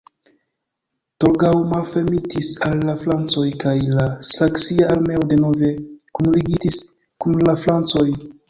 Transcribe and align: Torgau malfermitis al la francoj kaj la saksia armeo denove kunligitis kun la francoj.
Torgau 1.23 1.59
malfermitis 1.73 2.47
al 2.69 2.81
la 2.89 2.95
francoj 3.03 3.45
kaj 3.65 3.75
la 3.99 4.07
saksia 4.33 4.89
armeo 4.97 5.23
denove 5.35 5.73
kunligitis 6.19 6.83
kun 7.27 7.43
la 7.51 7.61
francoj. 7.67 8.09